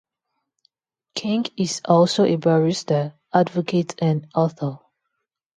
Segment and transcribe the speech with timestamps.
[1.13, 4.79] King is also a barrister, advocate and author.